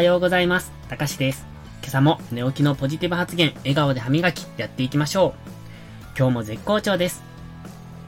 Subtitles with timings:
[0.00, 0.72] はようございます。
[0.88, 1.46] たかしです。
[1.82, 5.50] 今朝も寝起きのポジティブ発言、笑顔で歯磨きやっていきましょう。
[6.16, 7.22] 今日も絶好調です。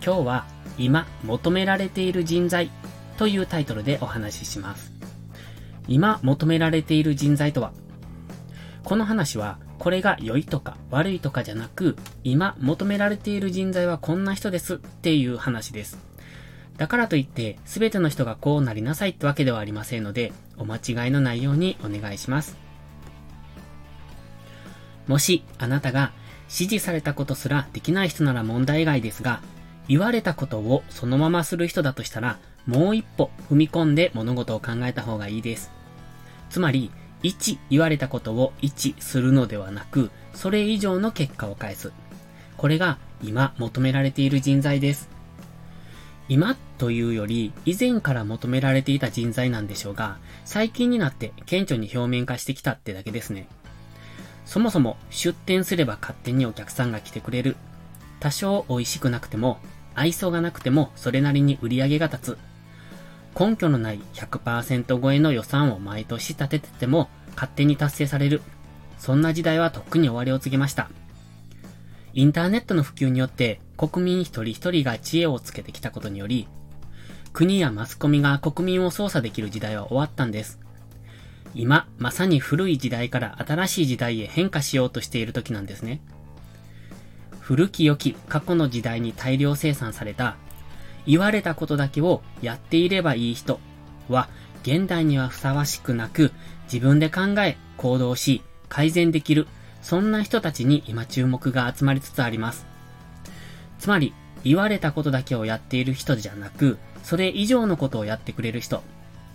[0.03, 0.47] 今日は
[0.79, 2.71] 今求められている人材
[3.19, 4.91] というタイトルでお話しします。
[5.87, 7.73] 今求められている人材とは
[8.85, 16.12] この話はこれが良いとか悪いとかじゃなく今求められている人材はこんな人ですっていう話です。
[16.83, 22.57] だからといって、すべての人がこうなりなさいってわけではありませんので、お間違いのないようにお願いします。
[25.07, 26.11] もし、あなたが
[26.47, 29.43] 指示されたことすらできない人なら問題外ですが、
[29.87, 35.71] 言われたことをそのままする人だとしたら、もう一歩踏み込んで物事を考えた方がいいです。
[36.51, 36.91] つまり、
[37.23, 41.93] 1言われたことを1するのではなく、それ以上の結果を返す。
[42.57, 45.13] これが今求められている人材です。
[46.29, 53.47] 今というより以前から求められていた人材なんでしょうが、最近になって顕著に表面化してきたってだけですね。
[54.45, 57.55] そもそも出店すれば勝手にお客さんが来てくれる。
[58.19, 59.61] 多少美味しくなくても、
[59.95, 62.39] 愛想がなくてもそれなりに売り上げが立つ。
[63.39, 68.43] 根拠のない100%超えの予算を毎年立ててても勝手に達成される。
[68.99, 70.91] そんな時代はとっくに終わりを告げました。
[72.13, 76.49] インターネットの普及によって国民一人一人が知恵をつけてきたことにより、
[77.33, 80.59] 国やマスコミが国民を操作できる時代は終わったんです。
[81.55, 86.01] 今、まさに古い時代から新しい時代へ変化しようとしている時なんですね。
[87.41, 90.37] 古き良き過去の時代に大量生産された、
[91.07, 93.61] 言われたことだけをやっていればいい人
[94.09, 94.29] は、
[94.63, 96.33] 現代にはふさわしくなく、
[96.65, 99.47] 自分で考え、行動し、改善できる、
[99.81, 102.67] そんな人たちに今注目が集まりつつあります。
[103.79, 108.83] つまり、言われたことだけをやっている人じゃなく、それ以上のことをやってくれる人、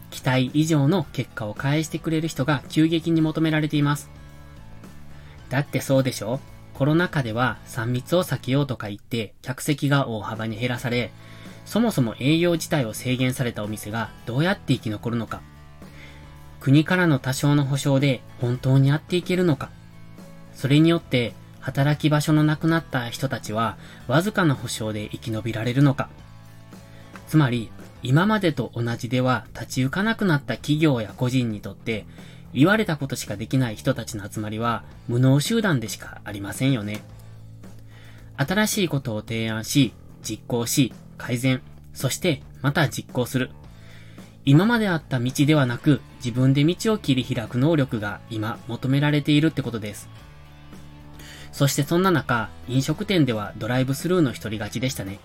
[0.09, 4.09] 期待以上の結果を返してくれる人が急激に求められています。
[5.49, 6.39] だってそうでしょ？
[6.73, 11.11] コロナ禍では3密を避けようとか言って客席が大幅に減らされ、
[11.65, 15.41] そもそも営業自体を制限されたお店がどうやって生き残るのか？
[16.59, 19.69] 国からの多少の保障で本当にやっていけるのか？
[20.53, 23.77] それによって働き場所のなくなった人たちは
[24.07, 26.09] わずかな保障で生き延びられるのか？
[27.27, 27.69] つまり、
[28.03, 32.05] 今までと同じでは立ち行かなくなった企業や個人にとって、
[32.53, 37.01] 言われたことしかできない人たちの集まりは無能集団でしかありませんよね。
[38.37, 39.93] 新しいことを提案し、
[40.23, 41.61] 実行し、改善、
[41.93, 43.51] そしてまた実行する。
[44.45, 50.07] 今まであった道ではなく自分で道を切り開く能力が今求められているってことです。
[51.51, 55.19] そしてそんな中、飲食店ではドライブスルーの一人勝ちでしたね。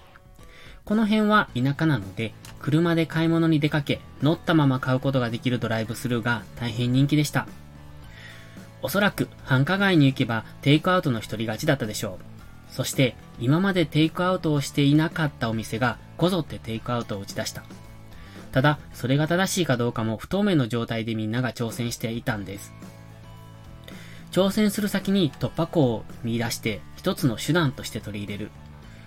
[0.84, 7.46] この辺は田舎なので、車で買い物に出かけ、乗ったまま買うことができるドライブスルーが大変人気でした。
[8.82, 12.72] おそらく繁華街に行けばテイクアウトの一人勝ちだったでしょう。
[12.72, 17.62] そして今までテイクアウトをしていなかったお店がこぞってテイクアウトを打ち出した。
[18.50, 22.72] ただ、それが正しいかどうかも不透明の状態でみんなが挑戦していたんです。
[24.30, 28.50] 挑戦する先に突破口を見出して一つの手段として取り入れる。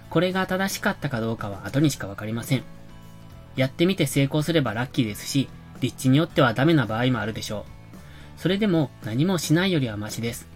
[0.10, 2.64] これが正しかったかどうかは後にしかわかりません。
[3.56, 5.50] やってみて成功すればラッキーですし、
[5.82, 7.66] 立地によってはダメな場合もあるでしょ
[8.38, 8.40] う。
[8.40, 10.48] それでも何もしないよりはマシです。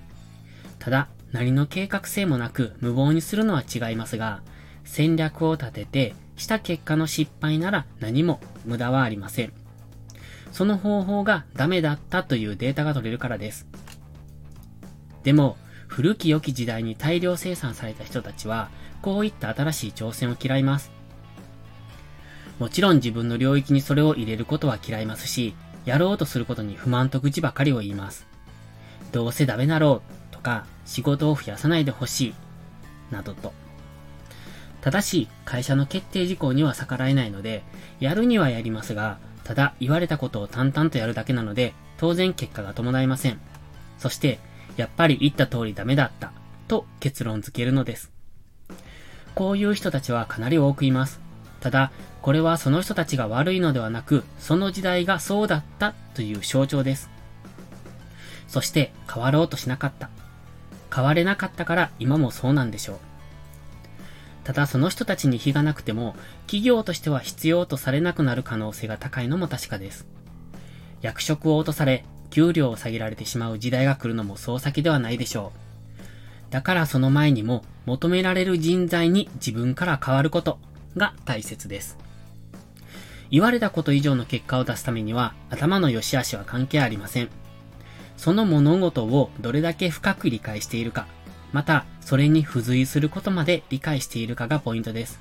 [0.80, 4.42] ただ、何の計画性もなく無謀にするのは違いますが、
[4.84, 9.54] 戦略を立ててした結果の失敗なら何も無駄はありません。
[10.52, 13.68] その方法がダメだったというデータが取れるからです。
[15.24, 15.58] でも、
[15.90, 18.70] 古き良き時代に大量生産された人たちは、
[19.02, 20.92] こういった新しい挑戦を嫌います。
[22.60, 25.56] もちろん自分の領域にそれを入れることは嫌いますし、
[25.86, 28.28] やろうとすることに不満と愚痴ばかりを言います。
[29.12, 32.34] どうせダメだろうとか、仕事を増やさないでほしい、
[33.12, 33.52] などと。
[34.82, 37.64] ただし、会社の決定事項には逆らえないので、
[38.00, 43.40] やるにはやりますが、ただ言われたことを淡々とやるだけなので、当然結果が伴いません。
[43.98, 44.40] そして、
[44.80, 46.32] やっぱり言った通りダメだった、
[46.70, 48.14] と結論付けるのです。
[49.36, 51.20] こういう人たちはかなり多くいます。
[51.60, 51.92] ただ、
[52.22, 57.10] これはその人たちが悪いのではなく、その時代がそうだったという象徴です。
[58.48, 60.10] そして、変わろうとしなかった。
[60.96, 62.98] 変われなかったから今もそうなんでしょう。
[64.46, 70.08] ただその人たちに非がなくても、企業としては必要とされなくなる可能性が高いのも確かです。
[71.02, 75.52] 役職を落とされ、給料を下げられてしまう時代が来るのもそう先ではないでしょ
[76.50, 76.52] う。
[76.52, 80.60] だからその前にも求められる人材に自分から変わること
[80.98, 81.98] が大切です。
[83.32, 87.30] 言われたこと以上の結果を出すためには頭の良し悪しは関係ありません。
[88.18, 91.08] その物事をどれだけ深く理解しているか、
[91.54, 95.20] また、それに付随することまで理解しているかがポイントです。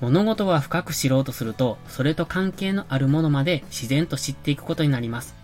[0.00, 5.41] 物事は深く知ろうとすると、それと関係のあるものまで自然と知っていくことになります。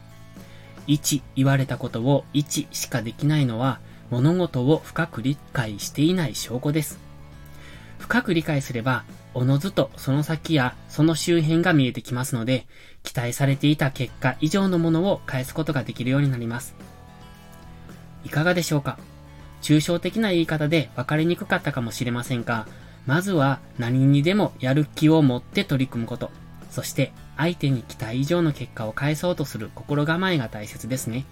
[0.89, 3.79] 1、言われたことを1しかできないのは、
[4.11, 6.99] 物事を深く理解していない証拠です。
[7.99, 9.05] 深く理解すれば、
[9.35, 12.67] おのずとその先やその周辺が見えてきますので、
[13.03, 16.75] 期待されていた結果以上のものを返すことができるようになります。
[18.25, 18.99] いかがでしょうか？
[19.61, 22.67] 抽象的な言い方で分かりにくかったかもしれませんが、
[23.07, 26.31] まずは何にでもやる気を持って取り組むこと、
[26.71, 31.25] そして相手に期待以上の結果を返そうとする心構えが大切ですね。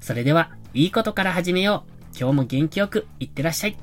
[0.00, 2.18] それでは、いいことから始めよう。
[2.18, 3.76] 今日も元気よくいってらっしゃい。